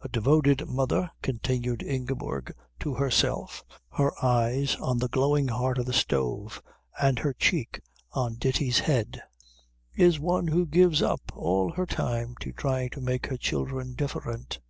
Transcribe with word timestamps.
"A 0.00 0.08
devoted 0.08 0.68
mother," 0.68 1.10
continued 1.22 1.82
Ingeborg 1.82 2.54
to 2.78 2.94
herself, 2.94 3.64
her 3.94 4.12
eyes 4.24 4.76
on 4.76 4.98
the 4.98 5.08
glowing 5.08 5.48
heart 5.48 5.78
of 5.78 5.86
the 5.86 5.92
stove 5.92 6.62
and 7.02 7.18
her 7.18 7.32
cheek 7.34 7.80
on 8.12 8.36
Ditti's 8.36 8.78
head, 8.78 9.20
"is 9.92 10.20
one 10.20 10.46
who 10.46 10.66
gives 10.66 11.02
up 11.02 11.36
all 11.36 11.72
her 11.72 11.84
time 11.84 12.36
to 12.42 12.52
trying 12.52 12.90
to 12.90 13.00
make 13.00 13.26
her 13.26 13.36
children 13.36 13.94
different." 13.94 14.60